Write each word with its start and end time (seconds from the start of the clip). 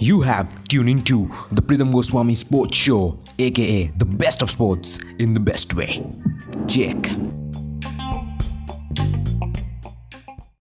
You 0.00 0.22
have 0.22 0.46
tuned 0.64 0.88
into 0.88 1.30
the 1.52 1.62
Pritham 1.62 1.92
Goswami 1.92 2.34
Sports 2.34 2.76
Show, 2.76 3.18
aka 3.38 3.92
the 3.96 4.08
best 4.22 4.42
of 4.42 4.50
sports 4.50 4.98
in 5.18 5.34
the 5.34 5.44
best 5.50 5.74
way. 5.74 6.02
Check. 6.66 7.30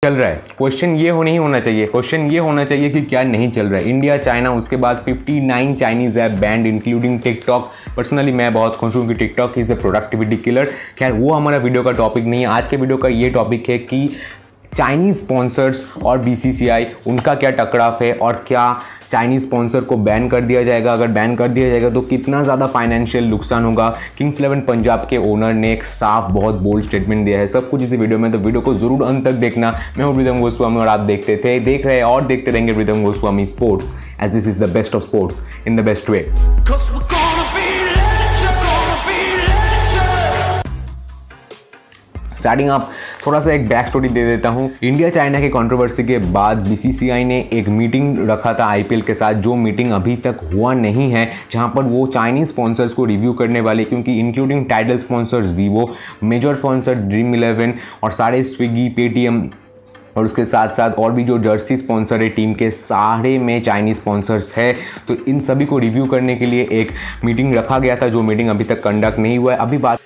चल 0.05 0.15
रहा 0.15 0.29
है। 0.29 0.45
Question 0.59 0.97
ये 0.97 1.11
हो 1.11 1.23
नहीं 1.23 1.39
होना 1.39 1.61
चाहिए। 1.61 1.87
क्वेश्चन 1.87 2.21
ये 2.21 2.39
होना 2.39 2.65
चाहिए 2.65 2.91
कि 2.91 3.03
क्या 3.03 3.23
नहीं 3.23 3.51
चल 3.51 3.67
रहा 3.67 3.81
है। 3.81 3.89
इंडिया 3.91 4.19
चाइना 4.19 4.53
उसके 4.53 4.77
बाद 4.77 5.05
59 5.09 5.75
Chinese 5.75 6.19
app 6.19 6.33
banned 6.33 6.67
including 6.67 7.21
TikTok 7.21 7.71
personally 7.97 8.33
मैं 8.33 8.53
बहुत 8.53 8.77
खुश 8.77 8.97
हूँ 8.97 9.09
कि 9.09 9.15
TikTok 9.15 9.59
is 9.59 9.73
a 9.73 9.77
productivity 9.77 10.37
killer 10.37 10.65
खैर 10.99 11.13
वो 11.13 11.33
हमारा 11.33 11.57
वीडियो 11.57 11.83
का 11.83 11.93
टॉपिक 11.93 12.25
नहीं 12.25 12.41
है। 12.41 12.47
आज 12.47 12.69
के 12.69 12.77
वीडियो 12.77 12.99
का 12.99 13.09
ये 13.09 13.31
टॉपिक 13.31 13.69
है 13.69 13.79
कि 13.79 14.11
चाइनीज़ 14.77 15.17
स्पॉन्सर्स 15.17 15.85
और 16.05 16.19
बी 16.19 16.35
उनका 17.07 17.35
क्या 17.35 17.51
टकराव 17.51 17.99
है 18.03 18.13
और 18.13 18.45
क्या 18.49 18.81
चाइनीज़ 19.11 19.43
स्पॉन्सर 19.43 19.81
को 19.81 19.97
बैन 19.97 20.29
कर 20.29 20.41
दिया 20.41 20.63
जाएगा? 20.63 20.93
अगर 20.93 21.09
बैन 21.09 21.35
कर 21.37 21.49
दिया 21.49 21.69
जाएगा 21.69 21.91
तो 21.91 22.01
कितना 22.01 22.43
ज़्यादा 22.45 22.67
फाइनेंशियल 22.67 23.25
नुकसान 23.25 23.65
होगा? 23.65 23.89
किंग्स 24.19 24.39
इलेवन 24.39 24.61
पंजाब 24.61 25.07
के 25.11 25.17
ओनर 25.31 25.53
ने 25.55 25.73
एक 25.73 25.85
साफ़ 25.85 26.33
बहुत 26.33 26.55
बोल्ड 26.63 26.85
स्टेटमेंट 26.85 27.25
दिया 27.25 27.39
है। 27.39 27.47
सब 27.47 27.71
कुछ 27.71 27.83
इस 27.83 27.91
वीडियो 27.91 28.19
में 28.19 28.31
तो 28.33 28.39
वीडियो 28.39 28.61
को 28.61 28.75
ज़रूर 28.75 29.05
अंत 29.05 29.25
तक 29.25 29.33
देखना। 29.41 29.71
मैं 29.99 30.05
हूँ 30.05 30.15
प्रीतम 30.15 30.41
गोस्वामी 30.41 30.81
और 30.81 30.89
आप 30.89 31.01
देखते 31.01 31.37
थे 31.45 31.59
देख 31.61 31.87
रहे 31.87 31.97
हैं 31.97 32.05
और 32.05 32.27
देखते 32.27 32.51
रहेंगे 32.51 32.73
Pritam 32.73 33.03
Goswami 33.05 33.47
sports 33.47 33.95
as 34.23 34.33
this 34.33 34.49
is 34.49 34.65
the 34.65 34.69
best 34.73 34.95
of 34.95 35.03
sports 35.05 35.43
in 35.67 35.77
the 35.77 35.85
best 35.85 36.11
way. 36.11 36.27
Starting 42.39 42.69
आप 42.71 42.91
थोड़ा 43.29 43.39
सा 43.41 43.53
एक 43.53 43.67
बैक 43.69 43.87
स्टोरी 43.87 44.09
दे 44.09 44.25
देता 44.27 44.49
हूँ। 44.49 44.71
इंडिया 44.83 45.09
चाइना 45.11 45.41
के 45.41 45.49
कंट्रोवर्सी 45.49 46.05
के 46.05 46.19
बाद 46.33 46.59
बीसीसीआई 46.69 47.25
ने 47.25 47.39
एक 47.53 47.69
मीटिंग 47.69 48.29
रखा 48.31 48.53
था 48.55 48.67
आईपीएल 48.67 49.03
के 49.03 49.15
साथ, 49.15 49.35
जो 49.35 49.55
मीटिंग 49.57 49.91
अभी 49.93 50.15
तक 50.17 50.41
हुआ 50.53 50.73
नहीं 50.75 51.11
है, 51.13 51.29
जहाँ 51.51 51.69
पर 51.69 51.83
वो 51.83 52.07
चाइनीज़ 52.07 52.49
स्पॉन्सर्स 52.49 52.95
को 52.95 53.05
रिव्यू 53.05 53.33
करने 53.33 53.61
वाले, 53.61 53.85
क्योंकि 53.85 54.19
including 54.21 54.65
title 54.67 54.99
sponsors 54.99 55.51
Vivo 55.51 55.89
major 56.25 56.55
sponsor 56.55 56.95
Dream 56.95 57.35
Eleven 57.35 57.75
और 58.03 58.13
सारे 58.13 58.43
स्विगी 58.45 58.89
पेटीएम 58.89 59.49
और 60.17 60.25
उसके 60.25 60.45
साथ 60.47 60.75
साथ 60.75 60.91
और 60.91 61.13
भी 61.13 61.25
जो 61.25 61.39
जर्सी 61.39 61.77
स्पॉन्सर 61.77 62.23
है 62.23 62.29
टीम 62.31 62.55
के 62.55 62.71
सारे 62.71 63.39
में 63.39 63.61
चाइनीज़ 63.63 63.97
स्पॉन्सर्स 63.97 64.57
है। 64.57 64.73
तो 65.09 65.17
इन 65.29 65.41
सभी 65.41 65.67
को 65.67 65.79
रिव्यू 65.79 66.07
करने 66.07 66.37
के 66.37 66.47
लिए 66.47 66.69
एक 66.73 66.93
मीटिंग 67.25 67.55
रखा 67.55 67.79
गया 67.79 67.97
था, 67.97 68.09
जो 68.09 68.23
मीटिंग 68.23 68.49
अभी 68.49 68.65
तक 68.65 68.83
कंडक्ट 68.83 69.19
नहीं 69.19 69.39
हुआ 69.39 69.53
है। 69.53 69.59
अभी 69.59 69.79
बात 69.79 70.01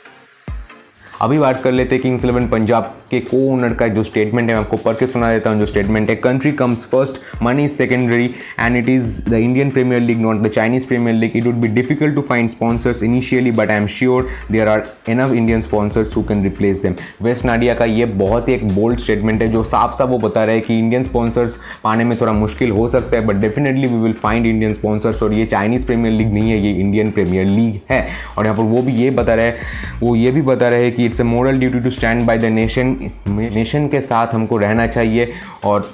अभी 1.22 1.38
बात 1.38 1.60
कर 1.62 1.72
लेते 1.72 1.94
हैं 1.94 2.02
किंग्स 2.02 2.24
इलेवन 2.24 2.46
पंजाब 2.48 2.94
के 3.10 3.18
को 3.20 3.36
ओनर 3.50 3.72
का 3.80 3.86
जो 3.88 4.02
स्टेटमेंट 4.02 4.48
है, 4.48 4.54
मैं 4.54 4.62
आपको 4.62 4.76
पढ़ 4.76 4.94
के 4.96 5.06
सुना 5.06 5.30
देता 5.32 5.50
हूँ 5.50 5.58
जो 5.58 5.66
स्टेटमेंट 5.66 6.08
है। 6.10 6.14
Country 6.16 6.50
comes 6.52 6.84
first 6.90 7.20
money 7.42 7.64
is 7.64 7.72
secondary 7.72 8.24
and 8.60 8.76
it 8.76 8.88
is 8.90 9.30
the 9.30 9.34
Indian 9.34 9.70
Premier 9.70 10.00
League 10.00 10.20
not 10.20 10.40
the 10.42 10.48
Chinese 10.48 10.86
Premier 10.86 11.16
League 11.16 11.36
it 11.36 11.44
would 11.44 11.54
be 11.54 11.68
difficult 11.68 12.14
to 12.14 12.22
find 12.22 12.48
sponsors 12.48 13.02
initially 13.02 13.50
but 13.50 13.70
I 13.70 13.76
am 13.76 13.86
sure 13.96 14.26
there 14.52 14.68
are 14.68 14.82
enough 15.08 15.32
Indian 15.32 15.60
sponsors 15.60 16.16
who 16.16 16.22
can 16.22 16.42
replace 16.44 16.80
them 16.82 16.94
waste 17.22 17.44
Wadia 17.46 17.74
का 17.74 17.84
ये 17.84 18.04
बहुत 18.16 18.48
ही 18.48 18.54
एक 18.54 18.66
bold 18.74 18.98
statement 18.98 19.42
है, 19.42 19.48
जो 19.48 19.62
साफ़ 19.64 19.92
साफ़ 19.96 20.10
वो 20.10 20.18
बता 20.18 20.44
रहे 20.44 20.56
हैं 20.56 20.64
कि 20.64 20.78
इंडियन 20.78 21.02
स्पॉन्सर्स 21.02 21.58
पाने 21.84 22.04
में 22.04 22.16
थोड़ा 22.20 22.32
मुश्किल 22.32 22.70
हो 22.70 22.88
सकता 22.88 23.16
है 23.16 23.26
but 23.26 23.36
definitely 23.36 23.88
we 23.88 24.02
will 24.02 24.16
find 24.22 24.46
Indian 24.46 24.72
sponsors 24.72 25.22
और 25.22 25.32
ये 25.34 25.46
चाइनीज़ 25.46 25.86
प्रीमियर 25.86 26.14
लीग 26.14 26.32
नहीं 26.32 26.50
है, 26.50 26.58
ये 26.58 26.72
इंडियन 26.80 27.10
प्रीमियर 27.10 27.46
लीग 27.46 27.80
है। 27.90 28.06
और 28.38 28.44
यहाँ 28.44 28.56
पर 28.56 28.62
वो 28.64 28.82
भी 28.82 28.96
ये 28.96 29.10
बता 29.12 29.34
रहे 29.34 29.46
हैं, 29.46 29.56
वो 30.02 30.16
ये 30.16 30.30
भी 30.30 30.42
बता 30.42 30.68
रहे 30.68 30.84
हैं 30.84 30.92
कि 30.94 31.10
it's 31.12 31.20
a 31.20 31.24
moral 31.24 31.58
duty 31.58 31.80
to 31.80 31.90
stand 31.90 32.24
by 32.26 32.38
the 32.38 32.44
nation 32.44 32.96
nation 33.28 33.88
के 33.88 34.00
साथ 34.00 34.34
हमको 34.34 34.56
रहना 34.58 34.86
चाहिए 34.86 35.32
और 35.64 35.90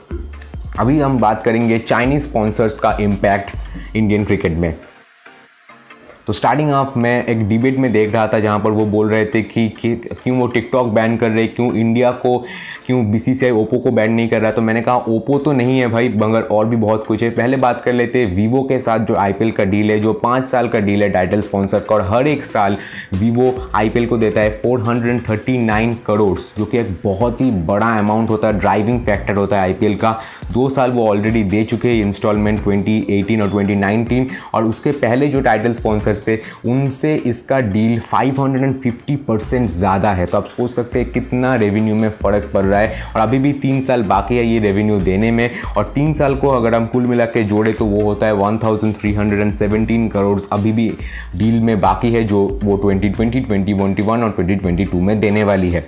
अभी 0.79 0.99
हम 1.01 1.19
बात 1.19 1.43
करेंगे 1.45 1.79
चाइनीज़ 1.79 2.23
स्पॉन्सर्स 2.23 2.79
का 2.79 2.97
इम्पैक्ट 3.01 3.97
इंडियन 3.97 4.25
क्रिकेट 4.25 4.53
में। 4.53 4.75
तो 6.29 6.33
स्टार्टिंग 6.33 6.71
ऑफ़ 6.71 6.99
मैं 6.99 7.27
एक 7.27 7.49
डिबेट 7.49 7.79
में 7.79 7.93
देख 7.93 8.13
रहा 8.15 8.27
था 8.27 8.39
जहाँ 8.39 8.59
पर 8.61 8.71
वो 8.71 8.85
बोल 8.87 9.09
रहे 9.11 9.25
थे 9.25 9.43
कि, 9.43 9.69
क्यों 10.25 10.37
वो 10.39 10.47
टिकटॉक 10.47 10.87
बैन 10.87 11.17
कर 11.17 11.31
रहे 11.31 11.47
क्यों 11.47 11.73
इंडिया 11.75 12.11
को 12.11 12.39
क्यों 12.87 13.11
बी 13.11 13.19
सी 13.19 13.51
ओप्पो 13.51 13.79
को 13.79 13.91
बैन 13.91 14.13
नहीं 14.13 14.29
कर 14.29 14.41
रहा। 14.41 14.51
तो 14.51 14.63
मैंने 14.63 14.81
कहा 14.81 14.97
ओप्पो 14.97 15.39
तो 15.39 15.53
नहीं 15.53 15.79
है 15.79 15.87
भाई 15.89 16.09
मगर 16.09 16.43
और 16.43 16.67
भी 16.67 16.77
बहुत 16.77 17.07
कुछ 17.07 17.23
है। 17.23 17.31
पहले 17.31 17.57
बात 17.57 17.81
कर 17.81 17.93
लेते 17.93 18.25
हैं 18.25 18.35
वीवो 18.37 18.63
के 18.63 18.79
साथ 18.81 18.99
जो 18.99 19.15
आईपीएल 19.15 19.51
का 19.51 19.65
डील 19.65 19.91
है 19.91 19.99
जो 20.01 20.13
पाँच 20.13 20.49
साल 20.49 20.69
का 20.69 20.79
डील 20.79 21.03
है 21.03 21.09
टाइटल 21.09 21.41
स्पॉन्सर 21.41 21.79
का 21.79 21.95
और 21.95 22.03
हर 22.03 22.29
एक 22.29 22.45
साल 22.45 22.77
वीवो 23.15 23.71
आईपीएल 23.75 24.07
को 24.07 24.19
देता 24.19 24.41
है 24.41 24.51
फोर 24.51 24.85
करोड़ 26.07 26.39
जो 26.59 26.65
कि 26.65 26.79
एक 26.79 26.91
बहुत 27.05 27.41
ही 27.41 27.51
बड़ा 27.51 27.87
अमाउंट 27.99 28.31
होता 28.31 28.49
है 28.49 28.59
ड्राइविंग 28.59 29.01
फैक्टर 29.01 29.37
होता 29.37 29.57
है 29.57 29.63
आईपीएल 29.63 29.95
का। 29.95 30.13
दो 30.53 30.69
साल 30.71 30.91
वो 30.91 31.09
ऑलरेडी 31.09 31.43
दे 31.45 31.65
चुके 31.65 31.89
हैं 31.89 32.05
इंस्टॉलमेंट 32.07 32.61
2018 32.65 33.43
और 33.43 33.49
2019 33.49 34.27
और 34.55 34.65
उसके 34.65 34.93
पहले 34.93 35.27
जो 35.27 35.41
टाइटल 35.41 35.73
स्पॉन्सर 35.73 36.15
से 36.19 36.41
उनसे 36.67 37.15
इसका 37.27 37.59
डील 37.69 37.99
550 38.05 39.17
परसेंट 39.29 39.69
ज़्यादा 39.69 40.13
है। 40.13 40.27
तो 40.27 40.39
आप 40.39 40.47
सोच 40.49 40.71
सकते 40.71 40.99
हैं 40.99 41.11
कितना 41.13 41.55
रेवेन्यू 41.57 41.95
में 41.95 42.09
फ़र्क 42.13 42.51
पड़ 42.55 42.65
रहा 42.65 42.81
है। 42.81 43.03
और 43.07 43.21
अभी 43.21 43.39
भी 43.39 43.53
तीन 43.61 43.81
साल 43.83 44.03
बाकी 44.05 44.37
है 44.37 44.47
ये 44.47 44.59
रेवेन्यू 44.61 44.99
देने 45.03 45.31
में। 45.31 45.51
और 45.77 45.93
तीन 45.95 46.15
साल 46.15 46.35
को 46.37 46.49
अगर 46.51 46.75
हम 46.75 46.87
कुल 46.89 47.07
मिला 47.07 47.25
के 47.27 47.45
जोड़े 47.45 47.73
तो 47.73 47.87
वो 47.87 48.03
होता 48.05 48.27
है 48.27 48.35
1317 48.35 50.09
करोड़ 50.11 50.41
अभी 50.53 50.73
भी 50.73 50.89
डील 51.37 51.61
में 51.61 51.81
बाकी 51.81 52.13
है 52.13 52.25
जो 52.25 52.47
वो 52.63 52.77
2020, 52.79 53.47
2021 53.47 54.23
और 54.23 54.35
2022 54.37 54.95
में 54.97 55.19
देने 55.21 55.45
वाली 55.45 55.71
है। 55.71 55.87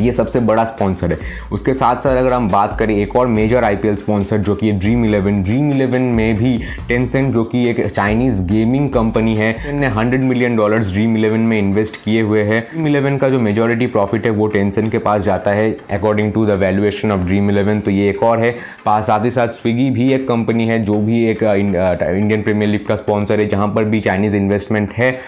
ये 0.00 0.12
सबसे 0.12 0.40
बड़ा 0.42 0.64
स्पॉन्सर 0.64 1.12
है। 1.12 1.18
उसके 1.52 1.74
साथ 1.74 1.96
साथ 1.96 2.16
अगर 2.16 2.32
हम 2.32 2.48
बात 2.50 2.78
करें 2.78 2.94
एक 2.96 3.16
और 3.16 3.26
मेजर 3.28 3.64
आईपीएल 3.64 3.96
स्पॉन्सर 3.96 4.38
जो 4.38 4.54
कि 4.54 4.72
ड्रीम 4.74 5.04
इलेवन 5.04 5.42
ड्रीम 5.42 5.70
इलेवन 5.72 6.02
में 6.14 6.34
भी 6.34 6.56
टेंसेंट 6.88 7.32
जो 7.34 7.44
कि 7.44 7.66
एक 7.70 7.86
चाइनीज़ 7.86 8.42
गेमिंग 8.44 8.88
कंपनी 8.90 9.34
है, 9.36 9.72
ने 9.72 9.88
100 9.90 10.22
मिलियन 10.22 10.56
डॉलर्स 10.56 10.92
ड्रीम 10.92 11.16
इलेवन 11.16 11.40
में 11.40 11.58
इन्वेस्ट 11.58 11.96
किए 12.04 12.20
हुए 12.22 12.42
हैं। 12.42 12.60
ड्रीम 12.64 12.86
इलेवन 12.86 13.16
का 13.18 13.28
जो 13.28 13.40
मेजोरिटी 13.40 13.86
प्रॉफिट 13.88 14.26
है, 14.26 14.30
वो 14.32 14.46
टेंसेंट 14.46 14.90
के 14.92 14.98
पास 14.98 15.22
जाता 15.22 15.50
है 15.50 15.70
according 15.90 16.32
to 16.32 16.46
the 16.46 16.58
valuation 16.60 17.12
of 17.12 17.20
Dream 17.20 17.50
Eleven 17.50 17.80
तो 17.80 17.90
ये 17.90 18.08
एक 18.10 18.22
और 18.22 18.40
है। 18.40 18.54
पास 18.84 19.06
साथ 19.06 19.24
ही 19.24 19.30
साथ 19.30 19.48
स्विगी 19.50 19.90
भी 19.90 20.12
एक 20.12 20.26
कंपनी 20.28 20.68
है, 20.68 20.82
जो 20.84 20.98
भी 21.00 21.24
एक 21.26 21.42
इंडियन 21.42 22.42
प्रीमियर 22.42 22.70
लीग 22.70 22.86
का 22.86 22.96
स्पॉन्सर 22.96 23.40
है, 23.40 23.48
जहाँ 23.48 23.68
पर 23.74 23.84
भी 23.84 24.00
चाइनीज़ 24.00 24.36
इन्वेस्टमेंट 24.36 24.92
है। 24.92 25.18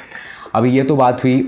अभी 0.55 0.71
ये 0.71 0.83
तो 0.83 0.97
बात 0.97 1.25
हुई 1.25 1.41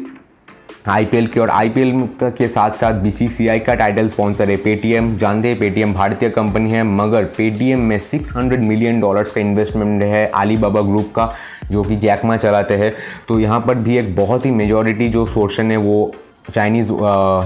आईपीएल 0.88 1.26
की 1.26 1.40
और 1.40 1.50
आईपीएल 1.50 1.92
के 2.22 2.48
साथ 2.48 2.70
साथ 2.70 3.00
बीसीसीआई 3.02 3.58
का 3.58 3.74
टाइटल 3.74 4.08
स्पॉन्सर 4.08 4.50
है। 4.50 4.56
पेटीएम 4.56 5.16
जानते 5.16 5.48
हैं 5.48 5.58
पेटीएम 5.58 5.92
भारतीय 5.94 6.30
कंपनी 6.30 6.70
है, 6.70 6.82
मगर 6.84 7.24
पेटीएम 7.36 7.80
में 7.80 7.98
600 7.98 8.60
मिलियन 8.60 9.00
डॉलर्स 9.00 9.32
का 9.32 9.40
इन्वेस्टमेंट 9.40 10.02
है 10.02 10.26
अलीबाबा 10.26 10.82
ग्रुप 10.82 11.12
का, 11.16 11.32
जो 11.70 11.82
कि 11.82 11.96
जैकमा 11.96 12.36
चलाते 12.36 12.74
हैं। 12.74 12.92
तो 13.28 13.38
यहाँ 13.40 13.60
पर 13.60 13.74
भी 13.74 13.98
एक 13.98 14.14
बहुत 14.16 14.46
ही 14.46 14.50
मेजोरिटी 14.52 15.08
जो 15.08 15.24
पोर्शन 15.26 15.70
है 15.70 15.76
वो 15.76 16.12
चाइनीज़ 16.50 16.88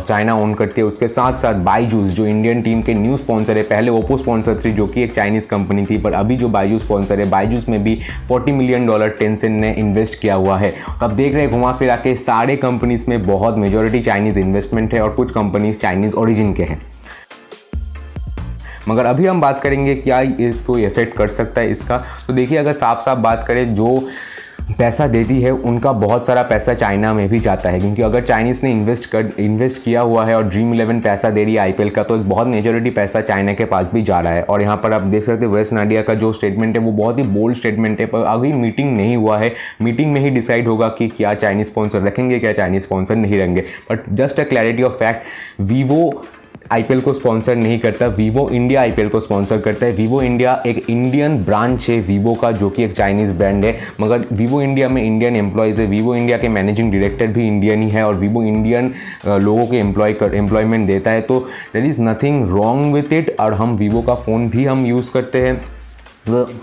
चाइना 0.09 0.35
ओन 0.35 0.53
करती 0.55 0.81
है। 0.81 0.87
उसके 0.87 1.09
साथ 1.09 1.39
साथ 1.39 1.55
बाईजूस 1.65 2.11
जो 2.13 2.27
इंडियन 2.27 2.63
टीम 2.63 2.83
के 2.83 2.95
न्यू 2.95 3.17
स्पॉन्सर 3.17 3.57
है, 3.57 3.63
पहले 3.63 3.91
ओप्पो 3.91 4.17
स्पॉन्सर 4.17 4.61
थी, 4.65 4.73
जो 4.73 4.87
कि 4.87 5.03
एक 5.03 5.15
चाइनीज़ 5.15 5.47
कंपनी 5.49 5.87
थी, 5.87 5.99
पर 5.99 6.13
अभी 6.13 6.37
जो 6.37 6.49
बाईजूस 6.49 6.85
स्पॉन्सर 6.85 7.21
है 7.21 7.29
बाईजूस 7.31 7.69
में 7.69 7.83
भी 7.85 7.99
40 8.29 8.53
मिलियन 8.53 8.87
डॉलर 8.87 9.09
टेंसेंट 9.09 9.61
ने 9.61 9.73
इन्वेस्ट 9.73 10.21
किया 10.21 10.35
हुआ 10.35 10.59
है। 10.59 10.71
तो 10.71 11.07
अब 11.07 11.13
देख 11.13 11.33
रहे 11.35 11.43
हैं, 11.43 11.51
घुमा 11.51 11.73
फिरा 11.73 11.97
के 11.97 12.15
सारे 12.17 12.57
कंपनीज़ 12.57 13.05
में 13.09 13.23
बहुत 13.27 13.57
मेजोरिटी 13.57 14.01
चाइनीज़ 14.01 14.39
इन्वेस्टमेंट 14.39 14.95
है 14.95 15.03
और 15.03 15.11
कुछ 15.11 15.33
कंपनीज़ 15.33 15.79
चाइनीज़ 15.79 16.15
ओरिजिन 16.15 16.53
के 16.55 16.63
हैं। 16.63 16.81
मगर 18.89 19.07
अभी 19.07 19.27
हम 19.27 19.41
बात 19.41 19.61
करेंगे, 19.61 19.95
क्या 19.95 20.21
इसको 20.21 20.79
इफ़ेक्ट 20.79 21.17
कर 21.17 21.29
सकता 21.29 21.61
है 21.61 21.71
इसका? 21.71 22.03
तो 22.27 22.33
देखिए, 22.33 22.59
अगर 22.59 22.73
साफ़ 22.73 23.01
साफ़ 23.01 23.19
बात 23.19 23.45
करें, 23.49 23.75
जो 23.75 24.09
पैसा 24.79 25.07
देती 25.09 25.41
है, 25.43 25.51
उनका 25.51 25.93
बहुत 25.93 26.27
सारा 26.27 26.43
पैसा 26.43 26.75
चाइना 26.75 27.13
में 27.15 27.29
भी 27.29 27.39
जाता 27.41 27.71
है, 27.71 27.81
क्योंकि 27.81 28.03
अगर 28.03 28.25
चाइनीज़ 28.25 28.61
ने 28.65 28.71
इन्वेस्ट 28.71 29.07
कर 29.11 29.31
इन्वेस्ट 29.39 29.83
किया 29.85 30.01
हुआ 30.01 30.25
है 30.27 30.37
और 30.37 30.45
ड्रीम 30.45 30.73
इलेवन 30.75 31.01
पैसा 31.01 31.31
दे 31.31 31.45
रही 31.45 31.55
है 31.55 31.61
आईपीएल 31.61 31.91
का 31.91 32.03
तो 32.03 32.17
एक 32.17 32.29
बहुत 32.29 32.47
मेजोरिटी 32.47 32.91
पैसा 32.91 33.21
चाइना 33.21 33.53
के 33.53 33.65
पास 33.65 33.93
भी 33.95 34.03
जा 34.03 34.21
रहा 34.21 34.33
है। 34.33 34.43
और 34.43 34.63
यहाँ 34.63 34.77
पर 34.77 34.93
आप 34.93 35.03
देख 35.05 35.23
सकते 35.23 35.47
हैं 35.47 35.53
वेस्ट 35.53 35.73
नाडिया 35.73 36.03
का 36.03 36.15
जो 36.15 36.33
स्टेटमेंट 36.33 36.77
है, 36.77 36.85
वो 36.85 36.93
बहुत 36.93 37.19
ही 37.19 37.23
बोल्ड 37.25 37.57
स्टेटमेंट 37.57 38.01
है, 38.01 38.07
पर 38.07 38.25
अभी 38.25 38.53
मीटिंग 38.53 38.97
नहीं 38.97 39.17
हुआ 39.17 39.39
है। 39.39 39.53
मीटिंग 39.83 40.13
में 40.13 40.21
ही 40.21 40.31
डिसाइड 40.31 40.69
होगा 40.69 40.89
कि 40.89 41.09
क्या 41.09 41.35
चाइनीज़ 41.35 41.69
स्पॉन्सर 41.69 42.03
रखेंगे, 42.03 42.39
क्या 42.39 42.53
चाइनीज़ 42.53 42.83
स्पॉन्सर 42.83 43.17
नहीं 43.17 43.39
रहेंगे। 43.39 43.65
But 43.91 44.09
just 44.13 44.41
a 44.41 44.45
clarity 44.45 44.83
of 44.83 44.93
fact 44.95 45.61
Vivo 45.63 46.25
IPL 46.71 47.01
को 47.01 47.13
स्पॉन्सर 47.13 47.57
नहीं 47.57 47.79
करता, 47.79 48.07
वीवो 48.09 48.49
इंडिया 48.51 48.81
आईपीएल 48.81 49.09
को 49.09 49.21
स्पॉन्सर 49.21 49.61
करता 49.61 49.87
है। 49.87 49.93
वीवो 49.93 50.21
इंडिया 50.23 50.63
एक 50.67 50.85
इंडियन 50.91 51.37
ब्रांच 51.45 51.89
है, 51.91 51.99
वीवो 52.01 52.35
का, 52.35 52.51
जो 52.53 52.71
कि 52.71 52.85
एक 52.85 52.93
चाइनीज़ 52.93 53.33
ब्रांड 53.35 53.65
है। 53.65 53.77
मगर 54.01 54.27
वीवो 54.33 54.61
इंडिया 54.63 54.89
में 54.89 55.03
इंडियन 55.03 55.37
एम्प्लॉयज़ 55.37 55.81
है। 55.81 55.87
वीवो 55.87 56.15
इंडिया 56.15 56.39
के 56.39 56.49
मैनेजिंग 56.49 56.93
डायरेक्टर 56.93 57.27
भी 57.27 57.47
इंडियन 57.47 57.83
ही 57.83 57.91
है 57.91 58.05
और 58.05 58.15
वीवो 58.15 58.43
इंडियन 58.43 58.93
लोगों 59.27 59.67
के 59.67 59.77
एम्प्लॉय 59.77 60.17
एम्प्लॉयमेंट 60.35 60.87
देता 60.87 61.11
है। 61.11 61.21
तो 61.21 61.41
there 61.75 61.85
is 61.85 62.03
nothing 62.03 62.49
wrong 62.51 62.95
with 62.95 63.13
it 63.13 63.35
और 63.41 63.55
हम 63.55 63.77
वीवो 63.77 64.03
का 64.03 64.15
फ़ोन 64.17 64.49
भी 64.51 64.65
हम 64.65 64.87
यूज़ 64.87 65.13
करते 65.13 65.47
हैं। 65.47 65.61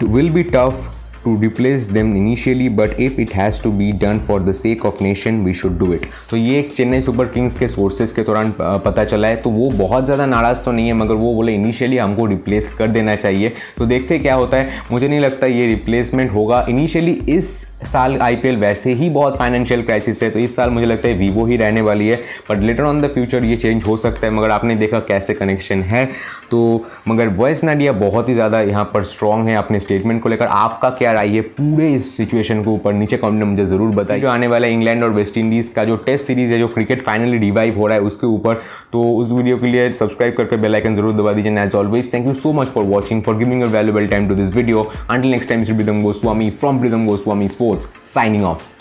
Will 0.05 0.29
be 0.29 0.43
tough 0.45 0.95
to 1.23 1.35
replace 1.37 1.87
them 1.89 2.15
initially, 2.15 2.69
but 2.69 2.99
if 2.99 3.19
it 3.19 3.31
has 3.31 3.59
to 3.61 3.71
be 3.71 3.91
done 4.03 4.19
for 4.19 4.39
the 4.39 4.53
sake 4.53 4.85
of 4.85 4.99
nation, 5.01 5.41
we 5.43 5.53
should 5.61 5.77
do 5.79 5.91
it. 5.93 6.05
तो 6.29 6.37
ये 6.37 6.59
एक 6.59 6.73
चेन्नई 6.75 7.01
सुपर 7.01 7.25
किंग्स 7.33 7.57
के 7.59 7.67
सोर्सेज 7.67 8.11
के 8.11 8.23
दौरान 8.23 8.53
पता 8.59 9.05
चला 9.05 9.27
है। 9.27 9.35
तो 9.41 9.49
वो 9.49 9.69
बहुत 9.77 10.05
ज़्यादा 10.05 10.25
नाराज़ 10.25 10.63
तो 10.63 10.71
नहीं 10.71 10.87
है, 10.87 10.93
मगर 10.93 11.15
वो 11.15 11.33
बोले 11.35 11.55
इनिशियली 11.55 11.97
हमको 11.97 12.25
रिप्लेस 12.25 12.73
कर 12.77 12.87
देना 12.87 13.15
चाहिए। 13.15 13.53
तो 13.77 13.85
देखते 13.85 14.19
क्या 14.19 14.35
होता 14.35 14.57
है। 14.57 14.81
मुझे 14.91 15.07
नहीं 15.07 15.19
लगता 15.19 15.47
ये 15.47 15.65
रिप्लेसमेंट 15.67 16.31
होगा। 16.33 16.65
इनिशियली 16.69 17.11
इस 17.29 17.51
साल 17.81 18.17
आईपीएल 18.21 18.55
वैसे 18.57 18.93
ही 18.93 19.09
बहुत 19.09 19.37
फाइनेंशियल 19.37 19.83
क्राइसिस 19.83 20.21
है 20.23 20.29
तो 20.29 20.39
इस 20.39 20.55
साल 20.55 20.69
मुझे 20.69 20.85
लगता 20.85 21.07
है 21.07 21.13
वीवो 21.15 21.45
ही 21.45 21.57
रहने 21.57 21.81
वाली 21.81 22.07
है 22.07 22.19
but 22.49 22.59
later 22.59 22.83
on 22.83 23.01
the 23.01 23.07
future 23.09 23.45
ये 23.45 23.55
चेंज 23.55 23.83
हो 23.83 23.95
सकता 23.97 24.27
है, 24.27 24.33
मगर 24.33 24.51
आपने 24.51 24.75
देखा 24.75 24.99
कैसे 25.01 25.33
कनेक्शन 25.33 25.81
है। 25.83 26.05
तो 26.51 26.85
मगर 27.07 27.27
वॉइस 27.29 27.63
नाडिया 27.63 27.91
बहुत 27.93 28.29
ही 28.29 28.33
ज़्यादा 28.33 28.61
यहाँ 28.61 28.83
पर 28.93 29.03
स्ट्रॉन्ग 29.05 29.47
है 29.47 29.55
अपने 29.55 29.79
स्टेटमेंट 29.79 30.21
को 30.23 30.29
लेकर। 30.29 30.47
आपका 30.47 30.89
क्या 30.91 31.11
राय 31.13 31.29
है 31.29 31.41
पूरे 31.41 31.91
इस 31.93 32.15
सिचुएशन 32.17 32.63
के 32.63 32.69
ऊपर? 32.69 32.93
नीचे 32.93 33.17
कमेंट 33.17 33.43
में 33.43 33.45
मुझे 33.45 33.65
ज़रूर 33.65 33.95
बताइए। 33.95 34.21
जो 34.21 34.29
आने 34.29 34.47
वाला 34.47 34.67
इंग्लैंड 34.67 35.03
और 35.03 35.09
वेस्ट 35.11 35.37
इंडीज़ 35.37 35.73
का 35.73 35.85
जो 35.85 35.95
टेस्ट 35.97 36.25
सीरीज़ 36.25 36.51
है, 36.53 36.59
जो 36.59 36.67
क्रिकेट 36.67 37.05
फाइनली 37.05 37.37
रिवाइव 37.37 37.77
हो 37.77 37.87
रहा 37.87 37.97
है 37.97 38.03
उसके 38.03 38.27
ऊपर 38.27 38.61
तो 38.93 39.03
उस 39.13 39.31
वीडियो 39.31 39.57
के 39.57 39.67
लिए 39.67 39.91
सब्सक्राइब 39.93 40.35
करके 40.37 40.57
बेलाइकन 40.57 40.95
ज़रूर 40.95 41.13
दबा 41.13 41.33
दीजिए। 41.33 41.57
As 41.59 41.75
always 41.75 42.13
thank 42.13 42.27
you 42.27 42.33
so 42.35 42.53
much 42.53 42.67
for 42.67 42.83
watching 42.85 43.23
for 43.23 43.37
giving 43.37 43.61
your 43.61 43.69
valuable 43.69 44.07
time 44.07 44.27
to 44.29 44.35
this 44.35 44.55
video 44.55 44.83
until 45.09 45.31
next 45.31 45.49
time 45.49 45.63
Pritam 45.65 46.01
Goswami 46.03 46.49
from 46.51 46.79
Pritam 46.79 47.05
Goswami 47.05 47.47
sports 47.81 48.13
signing 48.13 48.43
off 48.45 48.78